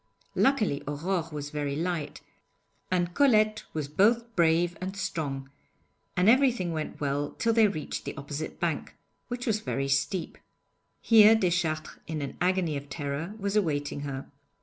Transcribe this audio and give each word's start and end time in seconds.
Luckily 0.33 0.81
Aurore 0.87 1.29
was 1.31 1.51
very 1.51 1.75
light, 1.75 2.21
and 2.89 3.13
Colette 3.13 3.65
was 3.71 3.87
both 3.87 4.35
brave 4.35 4.75
and 4.81 4.97
strong, 4.97 5.51
and 6.17 6.27
everything 6.27 6.71
went 6.73 6.99
well 6.99 7.35
till 7.37 7.53
they 7.53 7.67
reached 7.67 8.05
the 8.05 8.17
opposite 8.17 8.59
bank, 8.59 8.95
which 9.27 9.45
was 9.45 9.59
very 9.59 9.87
steep. 9.87 10.39
Here 11.01 11.35
Deschartres 11.35 11.99
in 12.07 12.23
an 12.23 12.35
agony 12.41 12.75
of 12.77 12.89
terror, 12.89 13.35
was 13.37 13.55
awaiting 13.55 13.99
her. 13.99 14.25